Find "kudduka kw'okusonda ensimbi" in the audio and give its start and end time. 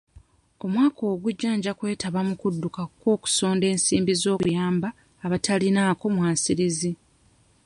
2.41-4.13